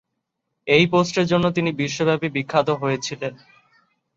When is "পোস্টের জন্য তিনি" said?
0.87-1.69